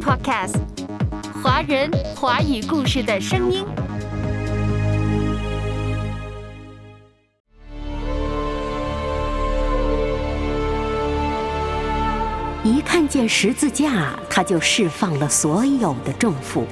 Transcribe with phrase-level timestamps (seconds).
[0.00, 0.54] Podcast，
[1.42, 3.64] 华人华语故事的声音。
[12.64, 16.66] 一看见十字架，他就释放了所有的重负，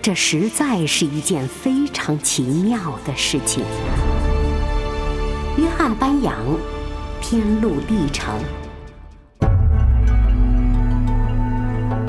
[0.00, 3.64] 这实在是一件非常奇妙的事情。
[5.56, 6.34] 约翰班扬，
[7.20, 8.34] 《天路历程》。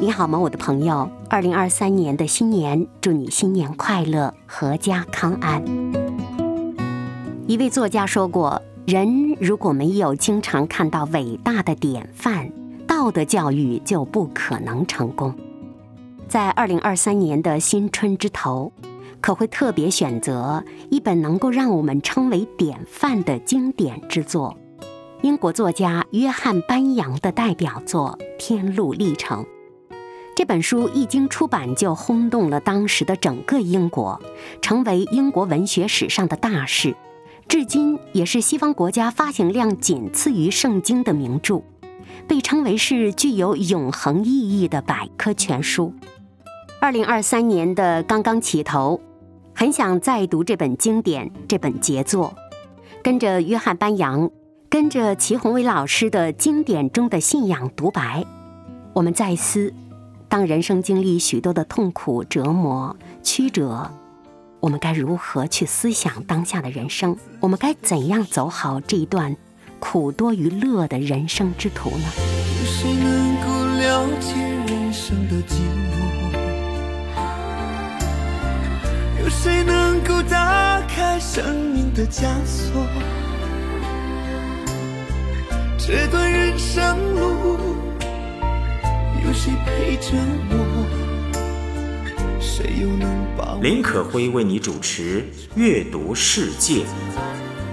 [0.00, 1.08] 你好吗，我的朋友？
[1.30, 5.62] 二零二三年的新年，祝你新年快乐，阖家康安。
[7.46, 12.50] 一位作家说过：“人如果没有经常看到伟大的典范，
[12.88, 15.32] 道德教育就不可能成功。”
[16.28, 18.72] 在二零二三年的新春之头，
[19.20, 24.56] 可会特别选择一本能够让我们称为典范的经典之作——
[25.22, 29.44] 英国作家约翰·班扬的代表作《天路历程》。
[30.36, 34.20] 这本书一经出版就轰动了当时的整个英国，
[34.60, 36.96] 成为英国文学史上的大事，
[37.46, 41.62] 至今也是西方国家发行量仅次于圣经的名著，
[42.26, 45.94] 被称为是具有永恒意义的百科全书。
[46.80, 49.00] 二零二三年的刚刚起头，
[49.54, 52.34] 很想再读这本经典、这本杰作，
[53.04, 54.28] 跟着约翰·班扬，
[54.68, 58.26] 跟着齐宏伟老师的经典中的信仰独白，
[58.94, 59.72] 我们再思。
[60.34, 63.88] 当人生经历许多的痛苦、折磨、曲折，
[64.58, 67.16] 我们该如何去思想当下的人生？
[67.38, 69.36] 我们该怎样走好这一段
[69.78, 72.06] 苦多于乐的人生之途呢？
[72.58, 73.46] 有谁能够
[73.78, 74.34] 了解
[74.66, 75.54] 人生的寂
[75.92, 76.02] 寞？
[79.22, 82.84] 有谁能够打开生命的枷锁？
[85.78, 87.93] 这段人生路。
[89.26, 90.18] 有谁陪着
[90.50, 90.86] 我？
[92.38, 93.08] 谁又能
[93.38, 95.22] 把林可辉为你主持
[95.56, 96.82] 《阅读世界》。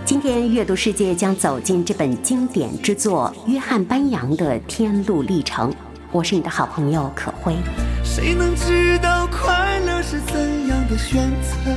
[0.06, 5.70] 今天《阅读世界》将走进这本经典之作——约翰·班扬的《天路历程》。
[6.14, 7.54] 我是你的好朋友可辉。
[8.02, 11.76] 谁能知道快乐是怎样的选择？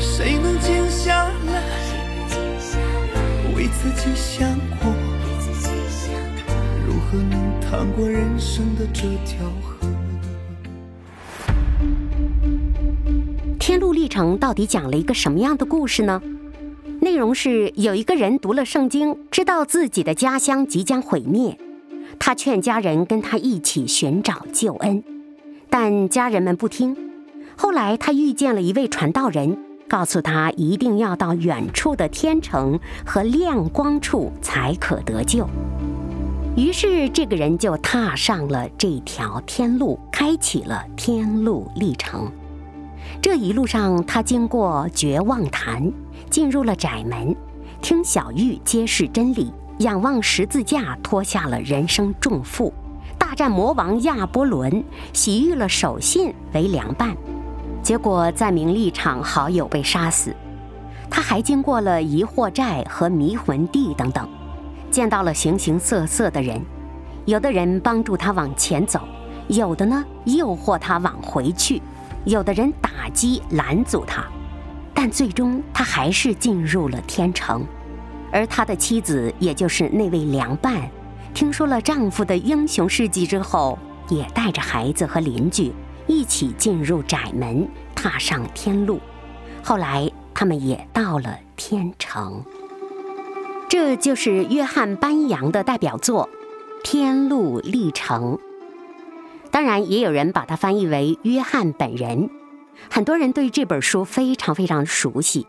[0.00, 1.62] 谁能静下来
[3.54, 4.48] 为自己想
[4.80, 4.90] 过？
[7.10, 9.88] 和能趟过人生的这条河？
[13.58, 16.20] 天路历程到底讲了一个什么样的故事呢？
[17.00, 21.56] 内容是有一个人读了圣经，知道自己的家乡即将毁灭，
[22.18, 25.02] 他劝家人跟他一起寻找救恩，
[25.70, 26.94] 但家人们不听。
[27.56, 29.56] 后来他遇见了一位传道人，
[29.88, 35.48] 告诉他一定要到远处的天城和亮光处才可得救。
[36.58, 42.28] 于是，这个人就踏上了这条天路，开启了天路历程。
[43.22, 45.88] 这一路上，他经过绝望潭，
[46.28, 47.32] 进入了窄门，
[47.80, 52.74] 听小玉揭示真理，仰望十字架，脱下了人生重负，
[53.16, 54.82] 大战魔王亚波伦，
[55.12, 57.16] 洗浴了守信为良伴。
[57.84, 60.34] 结果在名利场，好友被杀死。
[61.08, 64.28] 他还经过了疑惑寨和迷魂地等等。
[64.90, 66.60] 见到了形形色色的人，
[67.24, 69.00] 有的人帮助他往前走，
[69.48, 71.80] 有的呢诱惑他往回去，
[72.24, 74.24] 有的人打击拦阻他，
[74.94, 77.64] 但最终他还是进入了天城。
[78.30, 80.88] 而他的妻子，也就是那位良伴，
[81.32, 85.72] 听说了丈夫的英雄事迹之后，也带着孩子和邻居
[86.06, 89.00] 一起进入窄门，踏上天路。
[89.62, 92.42] 后来他们也到了天城。
[93.68, 96.28] 这就是约翰·班扬的代表作
[96.82, 98.36] 《天路历程》。
[99.50, 102.30] 当然，也有人把它翻译为约翰本人。
[102.90, 105.46] 很多人对这本书非常非常熟悉。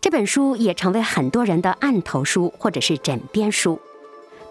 [0.00, 3.80] 这本书也成为很多人的案头书或者是枕边书。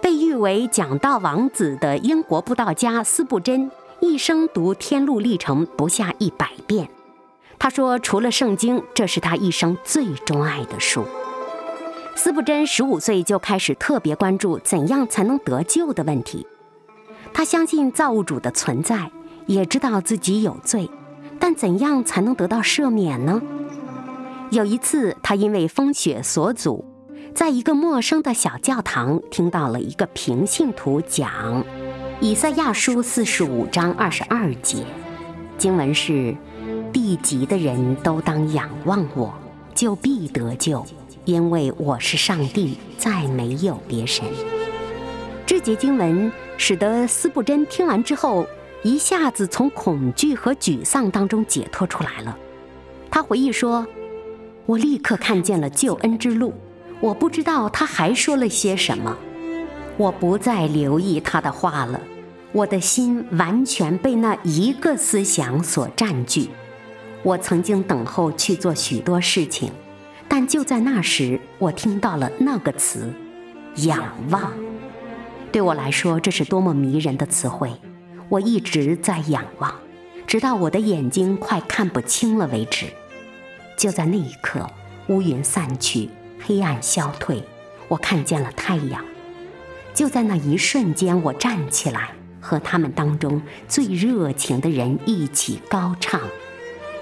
[0.01, 3.71] 被誉为讲道王子的英国布道家斯布真，
[4.01, 6.89] 一生读《天路历程》不下一百遍。
[7.57, 11.05] 他说，除了圣经，这是他一生最钟爱的书。
[12.19, 16.45] 司布真十五岁就开始特别关注怎样才能得救的问题。
[17.31, 19.09] 他相信造物主的存在，
[19.45, 20.91] 也知道自己有罪，
[21.39, 23.41] 但怎样才能得到赦免呢？
[24.51, 26.83] 有一次，他因为风雪所阻，
[27.33, 31.63] 在一个陌生的小教堂听到了一个平信徒讲
[32.19, 34.83] 《以赛亚书》四十五章二十二节，
[35.57, 36.35] 经文是
[36.91, 39.33] ：“地极的人都当仰望我，
[39.73, 40.85] 就必得救，
[41.29, 44.25] 因为我是上帝，再没有别神。”
[45.45, 48.47] 这节经文使得斯布真听完之后，
[48.81, 52.35] 一下子从恐惧和沮丧当中解脱出来了。
[53.11, 53.85] 他回忆说。
[54.65, 56.53] 我立刻看见了救恩之路，
[56.99, 59.17] 我不知道他还说了些什么，
[59.97, 61.99] 我不再留意他的话了，
[62.51, 66.49] 我的心完全被那一个思想所占据。
[67.23, 69.71] 我曾经等候去做许多事情，
[70.29, 73.11] 但就在那时，我听到了那个词
[73.83, 74.53] “仰望”。
[75.51, 77.71] 对我来说，这是多么迷人的词汇！
[78.29, 79.73] 我一直在仰望，
[80.27, 82.85] 直到我的眼睛快看不清了为止。
[83.75, 84.69] 就在那一刻，
[85.07, 86.07] 乌云散去，
[86.39, 87.43] 黑暗消退，
[87.87, 89.03] 我看见了太阳。
[89.95, 96.21] 就在那一瞬间，我站起来，和他们当中最热情的人一起高唱，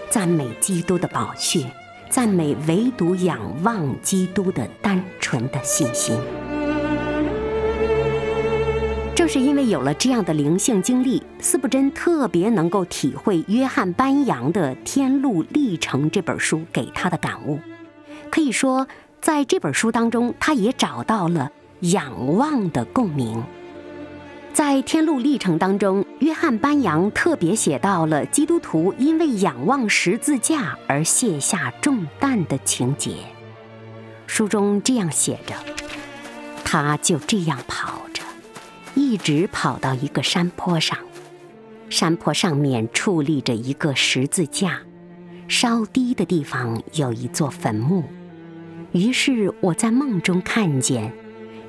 [0.10, 1.70] 赞美基督的宝血，
[2.10, 6.18] 赞美唯独仰望基督的单纯的信心。
[9.16, 17.60] 正是因为有了这样的灵性经历，斯布真特别能够体会约翰·班扬的《天路历程》这本书给他的感悟。
[18.30, 18.88] 可以说，
[19.20, 23.44] 在这本书当中，他也找到了仰望的共鸣。
[24.58, 33.18] 在《天路历程》当中，约翰·班扬特别写到了基督徒因为仰望十字架而卸下重担的情节。
[34.26, 35.54] 书中这样写着
[36.66, 38.24] ：“他就这样跑着。”
[39.00, 40.98] 一直跑到一个山坡上，
[41.92, 44.82] 山坡上面矗立着一个十字架，
[45.48, 48.06] 稍低的地方有一座坟墓。
[48.92, 51.14] 于是我在梦中看见，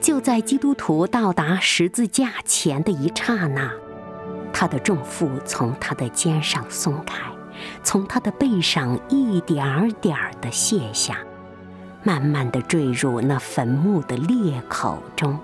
[0.01, 3.71] 就在基督徒到达十字架前的一刹那，
[4.53, 7.21] 他的重负从他的肩上松开，
[7.83, 11.19] 从他的背上一点儿点儿地卸下，
[12.03, 15.39] 慢慢地坠入那坟墓的裂口中。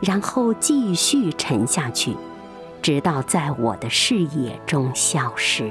[0.00, 2.16] 然后继续沉下去，
[2.80, 5.70] 直到在我的视野中消失。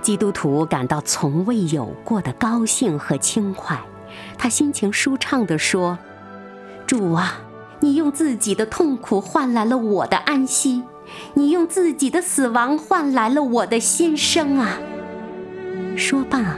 [0.00, 3.78] 基督徒感到从未有过的高兴和轻快，
[4.38, 5.98] 他心情舒畅地说
[6.90, 7.40] ：“主啊，
[7.78, 10.82] 你用自己的痛苦换来了我的安息，
[11.34, 14.76] 你用自己的死亡换来了我的新生啊！”
[15.96, 16.56] 说罢，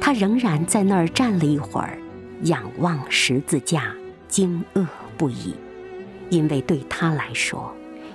[0.00, 1.96] 他仍然在那儿站了一会儿，
[2.42, 3.94] 仰望十字架，
[4.26, 4.84] 惊愕
[5.16, 5.54] 不已。
[6.28, 7.72] 因为对他来说，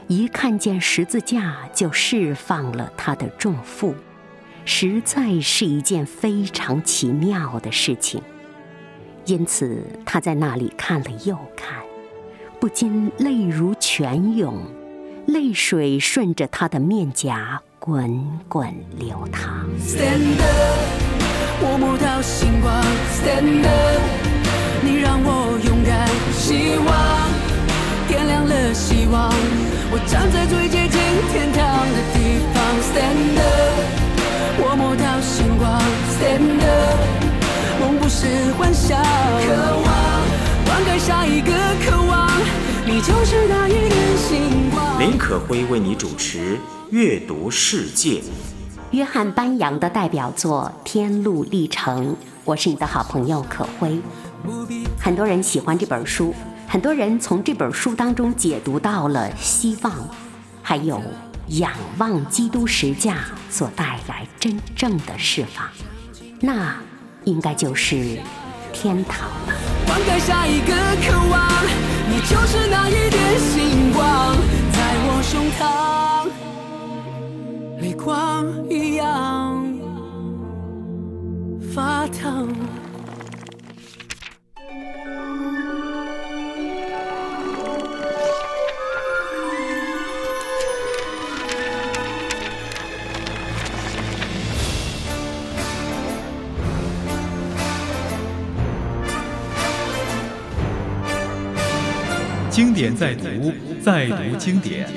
[0.09, 3.95] 一看见十字架就释放了他的重负，
[4.66, 8.21] 实在是一件非常奇妙的事情。
[9.25, 11.79] 因此，他在那里看了又看，
[12.59, 14.61] 不禁泪如泉涌，
[15.27, 19.65] 泪水顺着他的面颊滚滚流淌。
[19.79, 20.79] Stand up，
[21.61, 22.83] 我摸到星光。
[23.15, 24.01] Stand up，
[24.81, 27.31] 你让我勇敢，希望。
[28.09, 29.31] 点亮了希望，
[29.89, 30.99] 我站在最接近
[31.31, 32.59] 天堂的地方。
[32.92, 33.80] Stand up，
[34.59, 35.80] 我摸到星光。
[36.11, 37.22] Stand up，
[38.23, 39.03] 是幻想。
[39.03, 39.53] 渴
[39.83, 40.21] 望
[40.65, 41.51] 灌溉下一个
[41.83, 42.31] 渴望，
[42.85, 44.97] 你就是那一点星光。
[44.97, 46.56] 林可辉为你主持
[46.89, 48.21] 《阅读世界》。
[48.92, 52.11] 约翰班扬的代表作《天路历程》，
[52.45, 53.99] 我是你的好朋友可辉。
[54.97, 56.33] 很多人喜欢这本书。
[56.65, 59.92] 很多人从这本书当中解读到了希望，
[60.61, 61.01] 还有
[61.49, 63.18] 仰望基督十架
[63.49, 65.68] 所带来真正的释放，
[66.39, 66.75] 那
[67.25, 68.18] 应该就是
[68.71, 69.53] 天堂了。
[69.85, 70.73] 灌溉下一个
[71.06, 71.47] 渴望，
[72.09, 73.93] 你就是那一点星光，
[102.94, 104.88] 经典再读，再读经典。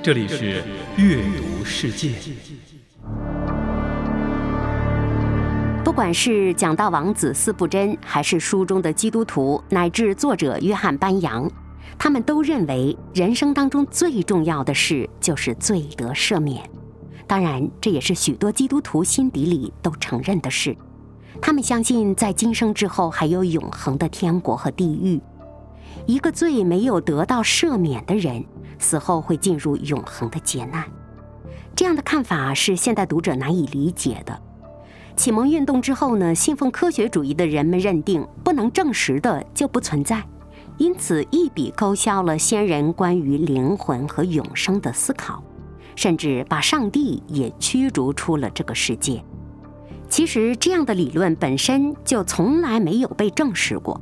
[0.00, 0.62] 这里是
[0.96, 2.12] 阅读世界。
[5.84, 11.50] 不管是讲道王子司布真，还是书中的基督徒，乃至作者约翰班扬，
[11.98, 16.62] 他们都认为人生当中最重要的事就是罪得赦免。
[17.26, 20.76] 当然，这也是许多基督徒心底里都承认的事。
[21.40, 25.20] 他们相信，在今生之后还有永恒的天国和地狱。
[26.06, 28.44] 一个罪没有得到赦免的人，
[28.78, 30.84] 死后会进入永恒的劫难。
[31.74, 34.40] 这样的看法是现代读者难以理解的。
[35.16, 40.22] 启蒙运动之后呢，信奉科学主义的人们认定不能证实的就不存在，
[40.78, 45.42] 因此一笔勾销了先人关于灵魂和永生的思考，
[45.94, 49.22] 甚至把上帝也驱逐出了这个世界。
[50.08, 54.00] 其实这样的理论本身就从来没有被证实过。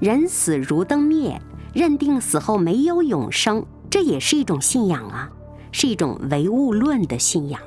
[0.00, 1.38] 人死如灯灭，
[1.74, 5.30] 认定死后没有永生，这也是一种信仰啊，
[5.72, 7.60] 是一种唯物论的信仰。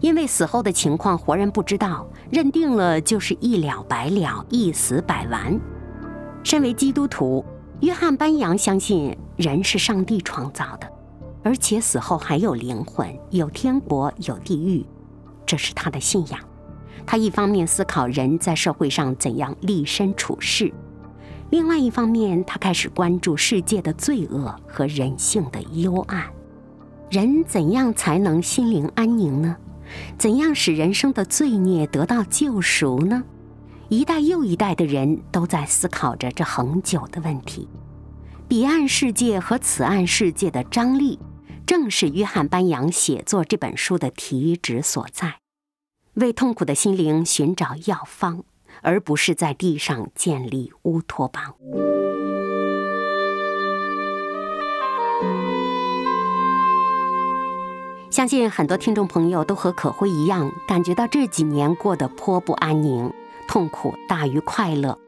[0.00, 5.58] 因为死后的情况活人不知道，认定了就是一了百了，一死百完。
[6.44, 7.44] 身为基督徒，
[7.80, 10.88] 约翰班扬相信人是上帝创造的，
[11.42, 14.86] 而且死后还有灵魂，有天国，有地狱，
[15.44, 16.38] 这是他的信仰。
[17.04, 20.72] 他一方面思考人在社会上怎样立身处世，
[21.50, 26.24] 另外一方面，他开始关注世界的罪恶和人性的幽暗。
[27.10, 29.56] 人怎样才能心灵安宁呢？
[30.16, 33.24] 怎样使人生的罪孽得到救赎呢？
[33.88, 37.68] 一代又一代的人都在思考着这恒久的问题。
[38.46, 41.18] 彼岸世界和此岸世界的张力，
[41.66, 45.40] 正是约翰班扬写作这本书的题旨所在：
[46.14, 48.44] 为痛苦的心灵寻找药方，
[48.82, 51.54] 而不是在地上建立乌托邦。
[58.10, 63.12] 相信很多听众朋友都和可辉一样，感觉到这几年过得颇不安宁，
[63.46, 64.98] 痛苦大于快乐。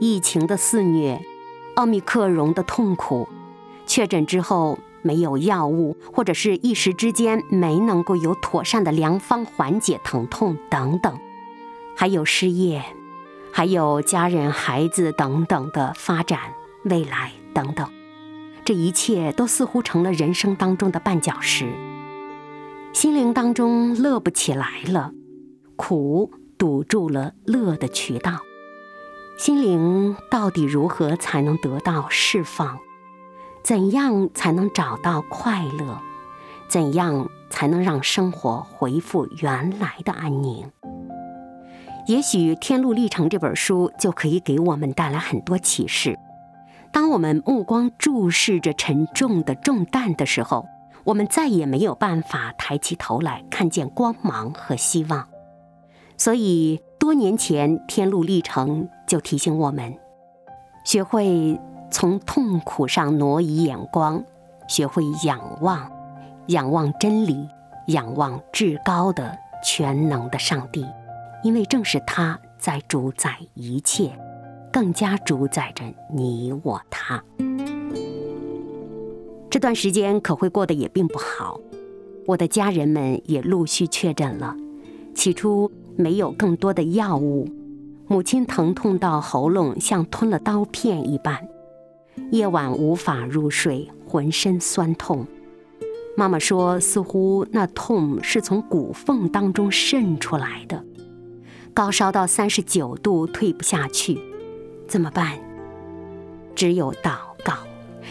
[0.00, 1.24] 疫情的肆虐，
[1.76, 3.28] 奥密克戎的痛苦，
[3.86, 11.16] 确诊之后没有药物，或者是一时之间没能够有妥善的良方缓解疼痛等等，
[11.96, 12.82] 还有失业，
[13.52, 16.40] 还有家人、孩子等等的发展
[16.84, 17.88] 未来等等，
[18.64, 21.70] 这一切都似乎成了人生当中的绊脚石。
[22.92, 25.12] 心灵当中乐不起来了，
[25.76, 28.40] 苦堵住了乐的渠道。
[29.38, 32.78] 心灵到底如何才能得到释放？
[33.62, 36.00] 怎样才能找到快乐？
[36.68, 40.70] 怎样才能让生活恢复原来的安宁？
[42.06, 46.18] 也许《天路历程》这本书就可以给我们带来很多启示。
[46.90, 50.66] 当我们目光注视着沉重的重担的时候。
[51.04, 55.26] 我们再也没有办法抬起头来看见光芒和希望，
[56.16, 59.96] 所以多年前《天路历程》就提醒我们：
[60.84, 64.22] 学会从痛苦上挪移眼光，
[64.68, 65.90] 学会仰望，
[66.46, 67.48] 仰望真理，
[67.88, 70.86] 仰望至高的全能的上帝，
[71.42, 74.10] 因为正是他在主宰一切，
[74.72, 75.84] 更加主宰着
[76.14, 77.22] 你我他。
[79.50, 81.60] 这段时间可会过得也并不好，
[82.26, 84.56] 我的家人们也陆续确诊了。
[85.14, 87.46] 起初没有更多的药物，
[88.06, 91.46] 母亲疼痛到喉咙像吞了刀片一般，
[92.30, 95.26] 夜晚无法入睡，浑身酸痛。
[96.16, 100.82] 妈妈说，似乎那痛是从骨缝当中渗出来的。
[101.74, 104.18] 高烧到三十九度，退不下去，
[104.86, 105.38] 怎么办？
[106.54, 107.54] 只有祷告。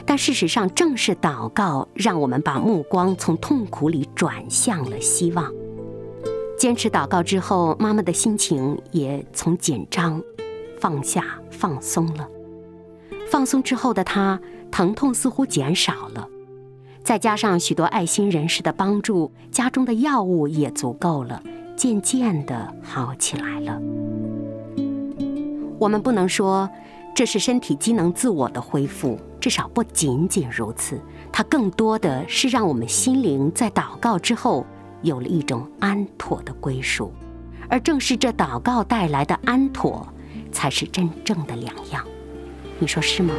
[0.05, 5.51] 但事实上，正是祷告让我们把目光从痛苦里转向了希望。
[6.57, 10.21] 坚持祷告之后，妈妈的心情也从紧张
[10.79, 12.27] 放下、放松了。
[13.29, 14.39] 放松之后的她，
[14.71, 16.27] 疼痛似乎减少了。
[17.03, 21.41] 再加上许多爱心人士的帮助，家中的药物也足够了，
[21.81, 23.81] 渐渐的好起来了。
[25.79, 26.69] 我们不能说。
[27.13, 30.97] 这是身体机能自我的恢复，至少不仅仅如此，
[31.29, 34.65] 它更多的是让我们心灵在祷告之后
[35.01, 37.11] 有了一种安妥的归属，
[37.67, 40.07] 而正是这祷告带来的安妥，
[40.53, 41.99] 才是真正的良药。
[42.79, 43.33] 你说是吗？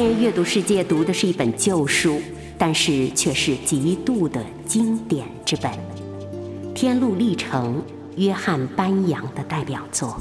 [0.00, 2.22] 天阅读世界读的是一本旧书，
[2.56, 5.70] 但是却是极度的经典之本，
[6.72, 7.76] 《天路历程》，
[8.16, 10.18] 约翰班扬的代表作。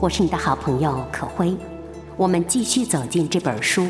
[0.00, 1.56] 我是你的好朋友可辉，
[2.16, 3.86] 我们继续走进这本书。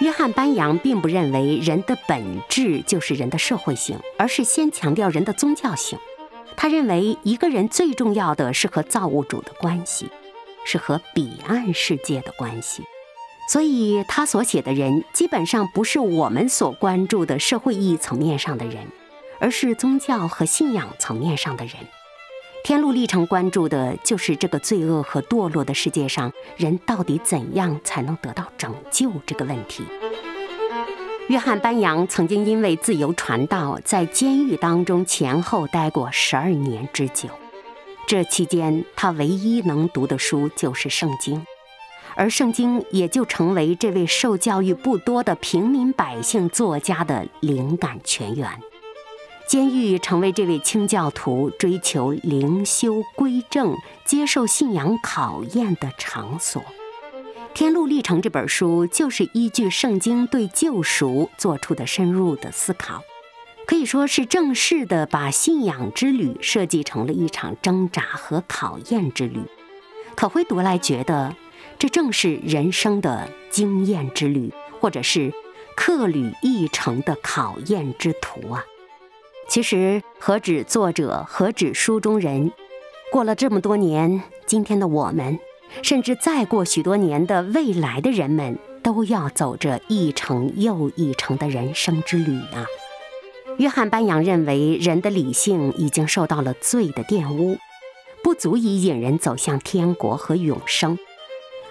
[0.00, 5.96] 约翰·班扬并不认为人的本质就是人的社会性，而是先强调人的宗教性。
[6.56, 10.10] 他认为一个人最重要的是和造物主的关系，
[10.64, 12.82] 是和彼岸世界的关系。
[13.50, 18.86] 所以他所写的人基本上不是我们所关注的社会意义层面上的人，
[19.38, 21.74] 而是宗教和信仰层面上的人。
[22.64, 29.84] 天路历程关注的就是这个罪恶和堕落的世界上，人到底怎样才能得到拯救这个问题。
[31.28, 37.30] 约翰·班扬曾经因为自由传道，在监狱当中前后待过十二年之久。
[38.06, 41.46] 这期间，他唯一能读的书就是圣经，
[42.14, 48.46] 而圣经也就成为这位受教育不多的平民百姓作家的灵感泉源。
[49.48, 56.60] 监狱成为这位清教徒追求灵修归正、接受信仰考验的场所。
[57.54, 63.00] 《天路历程》这本书就是依据圣经对救赎做出的深入的思考，
[63.64, 69.40] 可以说是正式的把信仰之旅设计成了一场挣扎和考验之旅。
[70.16, 71.36] 可会读来觉得，
[71.78, 75.32] 这正是人生的经验之旅，或者是
[75.76, 78.64] 客旅一程的考验之途啊。
[79.48, 82.50] 其实，何止作者，何止书中人，
[83.12, 85.38] 过了这么多年，今天的我们，
[85.82, 92.66] 甚至再过许多年的未来的人们，都要走着一程又一程的人生之旅啊！
[93.58, 97.56] 约翰·班扬认为，人的理性已经受到了罪的玷污，
[98.22, 100.98] 不足以引人走向天国和永生，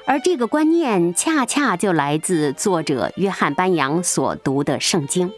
[0.05, 5.31] 而这个观念恰恰就来自作者约翰·班扬所读的圣经。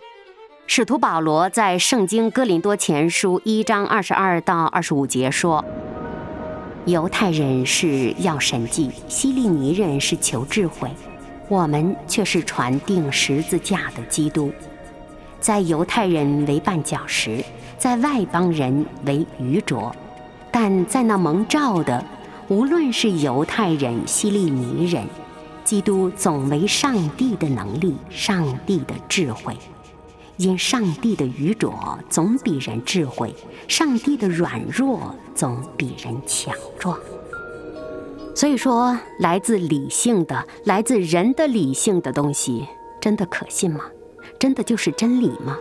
[0.67, 5.63] 使徒保罗在《圣经·哥林多前书》一章二十二到二十五节说
[6.86, 10.88] ：“犹太人是要神迹，希利尼人是求智慧，
[11.50, 14.52] 我们却是传定十字架的基督。
[15.39, 17.43] 在犹太人为绊脚石，
[17.80, 19.95] 在外邦人为愚拙，
[20.52, 22.06] 但在那蒙召的，
[22.50, 25.08] 无论是犹太人、希利尼人，
[25.63, 29.58] 基督总为上帝的能力，上帝的智慧。”
[30.38, 33.34] 因上帝的愚拙总比人智慧，
[33.67, 37.00] 上帝的软弱总比人强壮。
[38.36, 42.67] 所以说，来自理性的、来自人的理性的东西，
[43.00, 43.86] 真的可信吗？
[44.38, 45.58] 真的就是真理吗？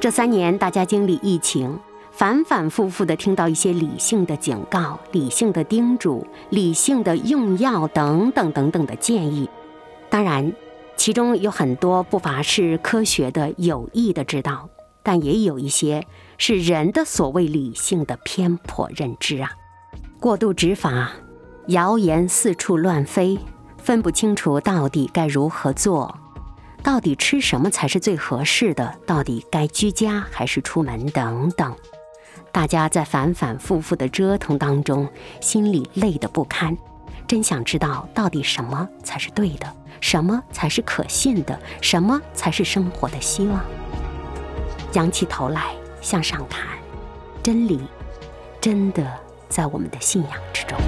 [0.00, 1.78] 这三年，大家经历疫情，
[2.10, 9.48] 反反复复地听到一些理性的警告、理性的叮嘱、理性的用药等等等等的建议。
[10.10, 10.52] 当然。
[10.98, 14.68] 其中有很多不乏是科学的有益的指导，
[15.04, 16.04] 但也有一些
[16.36, 19.52] 是人的所谓理性的偏颇认知啊。
[20.18, 21.12] 过度执法，
[21.68, 23.38] 谣言四处乱飞，
[23.78, 26.18] 分不清楚到底该如何做，
[26.82, 31.72] 到底吃什么才是最合适的，到底该居家还是出门等等。
[32.50, 35.08] 大家在反反复复的折腾当中，
[35.40, 36.76] 心里累得不堪，
[37.28, 39.72] 真想知道到底什么才是对的。
[40.00, 41.58] 什么才是可信的？
[41.80, 43.60] 什么才是生活的希望？
[44.94, 45.66] 仰起头来
[46.00, 46.66] 向上看，
[47.42, 47.80] 真理
[48.60, 49.06] 真的
[49.48, 50.78] 在我们的信仰之中。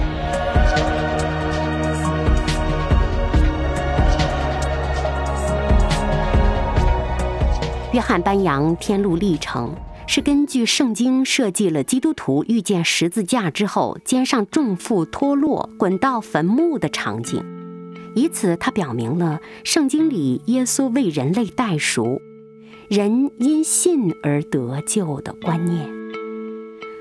[7.93, 9.75] 约翰·班扬《天路历程》
[10.09, 17.60] 是根据圣经设计了基督徒遇见十字架之后，肩上重负脱落、滚到坟墓的场景。
[18.15, 22.21] 以此，他表明了圣经里耶稣为人类代赎，
[22.89, 25.89] 人因信而得救的观念。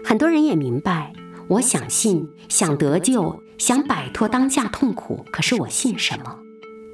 [0.04, 1.14] 很多人也明白，
[1.48, 5.26] 我想信，想得救，想摆脱当下痛苦。
[5.32, 6.40] 可是我信什么？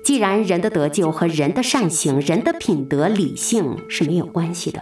[0.04, 4.82] 既然人的得救和人的善行、人的品德、理性是没有关系的，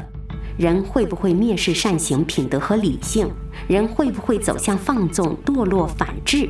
[0.58, 3.30] 人会不会蔑视善行、品德和理性？
[3.68, 6.50] 人会不会走向放纵、堕落、反智？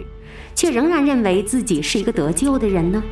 [0.56, 3.04] 却仍然认为自己是一个得救的人呢？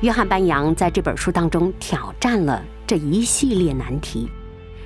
[0.00, 4.28] 约翰·班扬在这本书当中挑战了这一系列难题，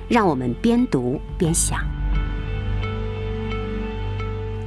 [0.07, 1.79] 让我们边读边想。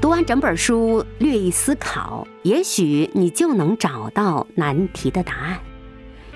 [0.01, 5.59] 读完整本书，略一思考，也许你就能找到难题的答案。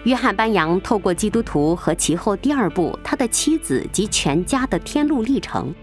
[0.05, 5.75] 约翰·班扬透过基督徒和其后第二部他的妻子及全家的天路历程，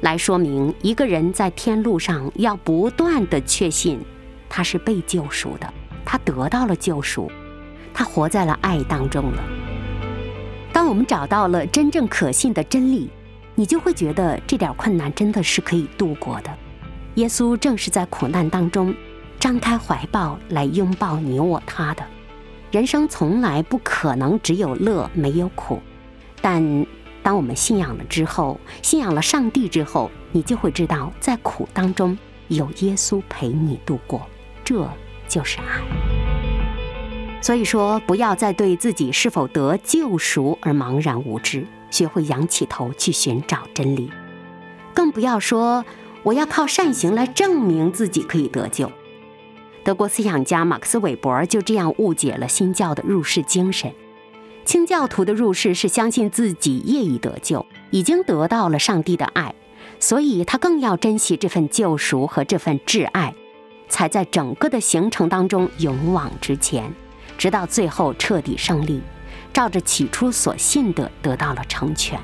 [0.00, 4.00] 来说明一个人在天路上要不断的确信。
[4.48, 5.72] 他是被救赎的，
[6.04, 7.30] 他得到了救赎，
[7.92, 9.42] 他活在了爱当中了。
[10.72, 13.10] 当我们找到了真正可信的真理，
[13.54, 16.50] 你就会觉得这点困难真的是可以度过的。
[17.14, 18.94] 耶稣正是在苦难当中，
[19.40, 22.04] 张开怀抱来拥抱你我他的。
[22.70, 25.80] 人生从来不可能只有乐没有苦，
[26.42, 26.86] 但
[27.22, 34.26] 当我们信仰了之后，信仰了上帝之后，你就会知道，在苦当中有耶稣陪你度过，
[34.66, 34.86] 这
[35.26, 35.80] 就是爱。
[37.40, 44.10] 所以说，不要再对自己是否得救赎而茫然无知，学会仰起头去寻找真理，
[44.92, 45.84] 更不要说
[46.24, 48.90] 我要靠善行来证明自己可以得救。
[49.84, 53.92] 德国思想家马克思韦伯就这样误解了新教的入世精神。
[54.64, 59.54] 清教徒的入世是相信自己业已得救，已经得到了上帝的爱，
[60.00, 63.32] 所以他更要珍惜这份救赎和这份挚爱，
[63.88, 66.92] 才在整个的行程当中勇往直前，
[67.38, 69.00] 直到最后彻底胜利，
[69.52, 72.18] 照着起初所信的得到了成全。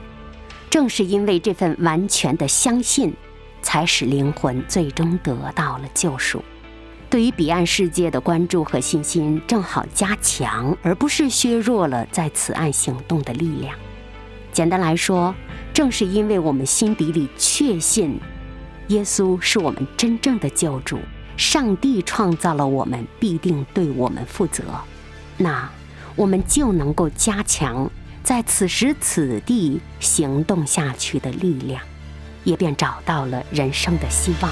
[0.69, 3.15] 正是因为这份完全的相信，
[3.61, 6.43] 才使灵魂最终得到了救赎。
[7.11, 13.77] 对于彼岸世界的关注和信心正好加强，而不是削弱了在此岸行动的力量。
[14.51, 15.35] 简单来说，
[15.75, 18.19] 正是因为我们心底里确信
[18.89, 20.99] 耶稣是我们真正的救主，
[21.37, 24.63] 上帝创造了我们，必定对我们负责，
[25.37, 25.69] 那
[26.15, 27.91] 我们就能够加强
[28.23, 31.83] 在此时此地行动下去的力量，
[32.45, 34.51] 也便找到了人生的希望。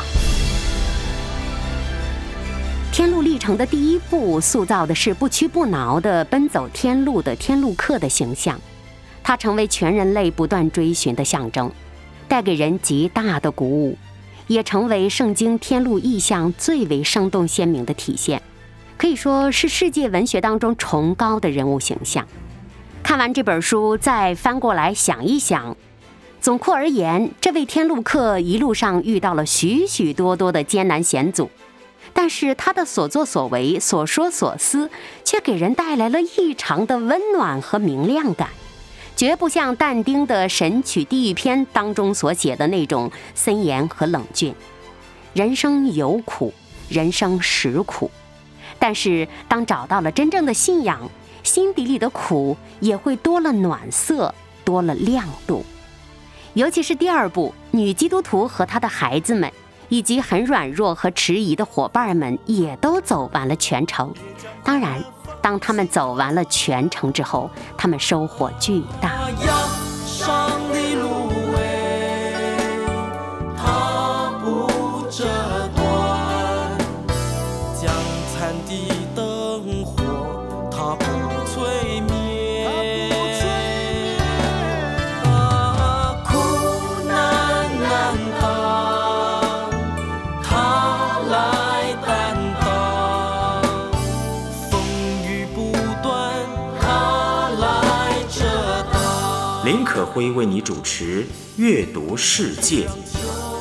[2.93, 8.61] 天路历程的第一步，塑造的是不屈不挠的奔走天路的天路客的形象，
[9.23, 11.71] 它成为全人类不断追寻的象征，
[12.27, 13.97] 带给人极大的鼓舞，
[14.51, 18.43] 也成为圣经天路意象最为生动鲜明的体现，
[18.99, 22.27] 可以说是世界文学当中崇高的人物形象。
[23.01, 25.77] 看完这本书，再翻过来想一想，
[26.41, 31.49] 总括而言，这位天路客一路上遇到了许许多多的艰难险阻。
[32.13, 34.91] 但是他的所作所为、所说所思，
[35.25, 38.49] 却给人带来了异常的温暖和明亮感，
[39.21, 44.55] 绝不像但丁的《神曲地狱篇》当中所写的那种森严和冷峻。
[45.35, 46.55] 人生有苦，
[46.89, 48.11] 人生实苦，
[48.79, 51.07] 但是当找到了真正的信仰，
[51.43, 55.67] 心底里的苦也会多了暖色，多了亮度。
[56.55, 59.53] 尤其是第二部，女基督徒和她的孩子们。
[59.93, 64.15] 以及很软弱和迟疑的伙伴们也都走完了全程。
[64.63, 65.03] 当然，
[65.41, 69.13] 当他们走完了全程之后，他们收获巨大。
[100.01, 101.25] 可辉为你主持
[101.57, 102.87] 《阅读世界》。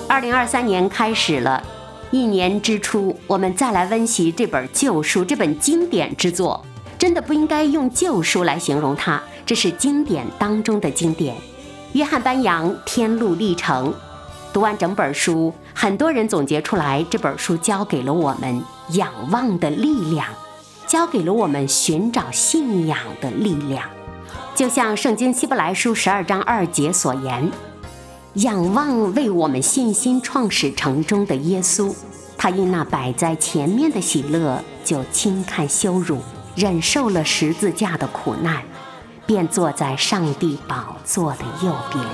[0.08, 1.62] 二零二三年开始了，
[2.12, 6.66] 一年之初，我们再来温习这本旧书，这本经典之作，
[6.98, 11.36] 真的不应该用旧书来形容它，这是经典当中的经典。
[11.92, 13.90] 约翰班扬《天路历程》，
[14.54, 20.26] 读完整本书，很多人总结出来，这本书教给了我们仰望的力量，
[20.88, 23.84] 教给了我们寻找信仰的力量。
[24.60, 27.50] 就像圣经希伯来书十二章二节所言，
[28.34, 31.96] 仰望为我们信心创始成终的耶稣，
[32.38, 36.18] 他因那摆在前面的喜乐，就轻看羞辱，
[36.58, 38.62] 忍受了十字架的苦难，
[39.26, 42.06] 便坐在上帝宝座的右边。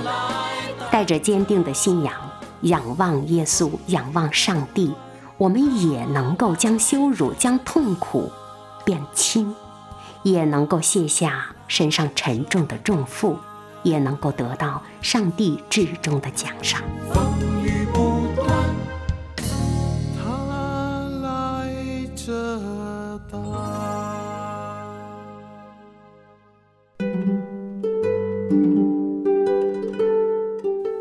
[0.88, 2.14] 带着坚定的信仰，
[2.60, 4.94] 仰望耶稣，仰望上帝，
[5.36, 8.30] 我们也能够将羞辱、将痛苦
[8.84, 9.52] 变轻，
[10.22, 11.55] 也能够卸下。
[11.68, 13.38] 身上沉重的重负，
[13.82, 16.82] 也能够得到上帝至终的奖赏。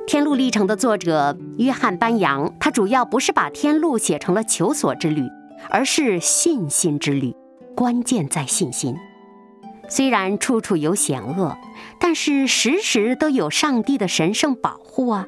[0.07, 5.23] 天路历程的作者约翰班扬，他主要不是把天路写成了求索之旅，
[5.69, 7.35] 而是信心之旅，
[7.75, 8.95] 关键在信心。
[9.89, 11.57] 虽然处处有险恶，
[11.99, 15.25] 但是时时都有上帝的神圣保护啊！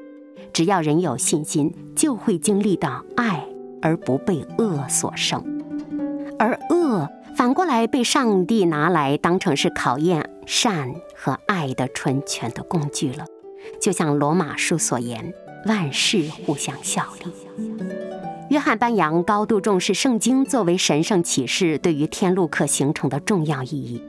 [0.54, 3.46] 只要人有信心，就会经历到爱
[3.82, 5.44] 而不被恶所胜，
[6.40, 13.26] 而恶反过来被上帝拿来当成是考验善和爱的纯全的工具了。
[13.80, 15.34] 就像罗马书所言，
[15.66, 17.32] 万事互相效力。
[18.50, 24.02] 约翰班扬高度重视圣经作为神圣启示对于天路客形成的重要意义。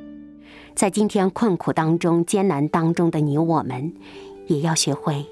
[0.78, 3.92] 在今天困苦当中、艰难当中的你我们，
[4.46, 5.26] 也要学会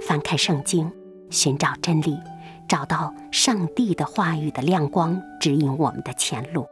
[0.00, 0.90] 翻开圣经，
[1.28, 2.16] 寻找真理，
[2.66, 6.64] 找到上帝的话语的亮光，指引我们的前路。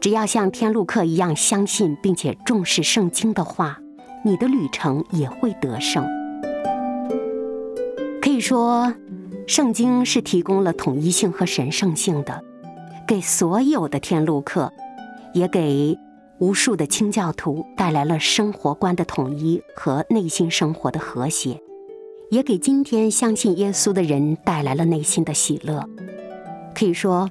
[0.00, 3.78] 只要像天路客一样相信并且重视圣经的话，
[4.24, 6.06] 你的旅程也会得胜。
[8.22, 8.94] 可以说，
[9.46, 12.42] 圣经是提供了统一性和神圣性的，
[13.06, 14.72] 给所有的天路客，
[15.34, 15.98] 也给。
[16.42, 21.62] 无数的清教徒带来了生活观的统一和内心生活的和谐，
[22.30, 25.88] 也给今天相信耶稣的人带来了内心的喜乐。
[26.74, 27.30] 可以说，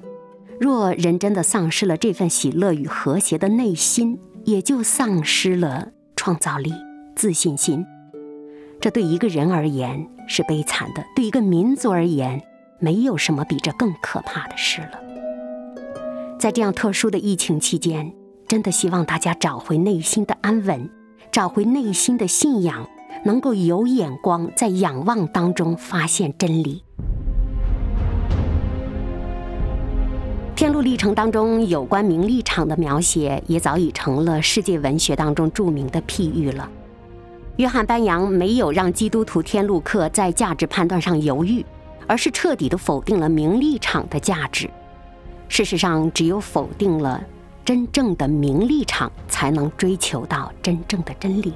[0.58, 6.72] 若人真的丧失了这份喜乐与和谐的内心，也就丧失了创造力、
[7.14, 7.84] 自信心。
[8.80, 12.40] 这对一个人而言是悲惨的，对一个民族而言，
[12.78, 14.98] 没有什么比这更可怕的事了。
[16.38, 18.10] 在这样特殊的疫情期间。
[18.52, 20.86] 真的希望大家找回内心的安稳，
[21.30, 22.86] 找回内心的信仰，
[23.24, 26.84] 能够有眼光，在仰望当中发现真理。
[30.54, 36.68] 天路历程当中有关名利场的描写，也早已成了世界文学当中著名的譬喻了。
[37.56, 41.64] 约翰班扬没有让基督徒天路客在价值判断上犹豫，
[42.06, 44.68] 而是彻底的否定了名利场的价值。
[45.48, 47.24] 事实上，只有否定了。
[47.64, 51.54] 真正的名利场才能追求到真正的真理，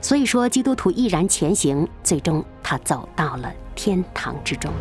[0.00, 4.72] 所以说基督徒毅然前行，最终他走到了天堂之中。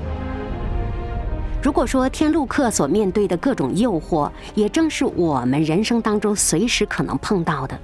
[1.62, 7.78] 如果说天路客所面对的各种诱惑，也正是我们人生当中随时可能碰到的，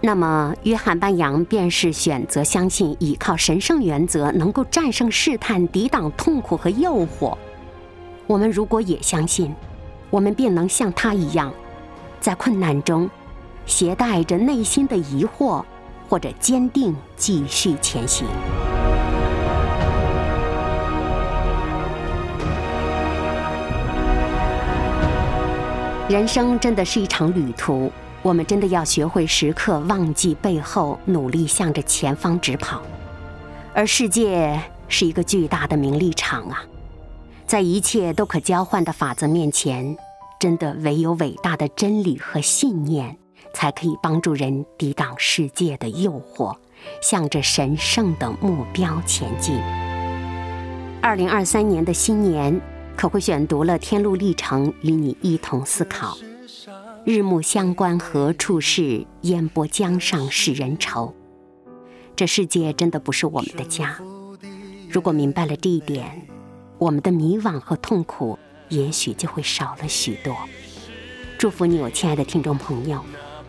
[0.00, 7.36] 那么约翰班扬便是选择相信，依靠神圣原则能够战胜试探，抵挡痛苦和诱惑。
[8.26, 9.52] 我们如果也相信，
[10.10, 11.52] 我们便能像他一样。
[12.20, 13.08] 在困难中，
[13.66, 15.64] 携带着内心的疑惑，
[16.08, 18.26] 或者坚定继续前行。
[26.08, 32.80] 人生真的是一场旅途，我们真的要学会时刻忘记背后，努力向着前方直跑。
[33.74, 36.64] 而世界是一个巨大的名利场啊，
[37.46, 39.96] 在一切都可交换的法则面前。
[40.38, 43.16] 真的唯有伟大的真理和信念，
[43.52, 46.56] 才可以帮助人抵挡世界的诱惑，
[47.02, 49.58] 向着神圣的目标前进。
[51.02, 52.60] 二零二三年的新年，
[52.96, 56.16] 可会选读了《天路历程》，与你一同思考：
[57.04, 59.04] 日暮乡关何处是？
[59.22, 61.12] 烟波江上使人愁。
[62.14, 63.98] 这世界真的不是我们的家。
[64.88, 66.26] 如果明白了这一点，
[66.78, 68.38] 我们的迷惘和痛苦。
[68.68, 70.36] 也许就会少了许多。
[71.38, 73.04] 祝福你，我亲爱的听众朋友，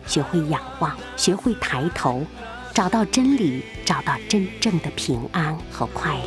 [0.06, 2.24] 学会仰望，学会抬头，
[2.72, 6.22] 找到真理，找到真正的平安和快乐。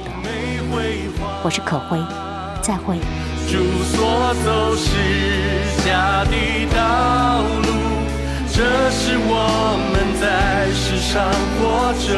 [1.44, 1.98] 我是可辉，
[2.62, 2.98] 再会。
[3.50, 4.88] 主所走是
[5.86, 6.36] 家的
[6.74, 7.68] 道路，
[8.52, 11.62] 这是我们在世上活
[12.06, 12.10] 着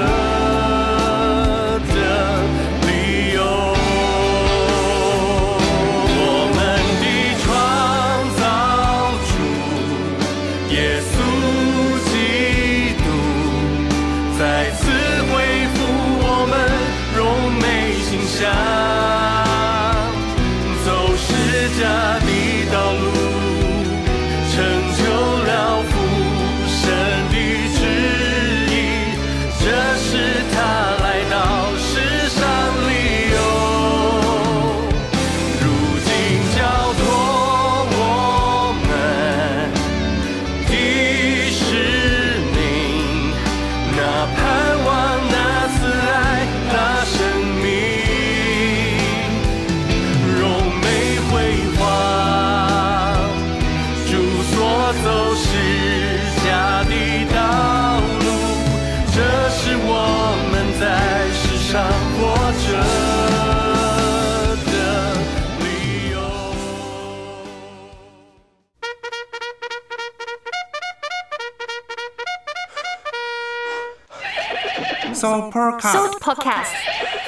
[75.80, 76.72] Soul Podcast，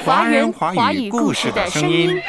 [0.04, 2.20] 华人华语故事的声音。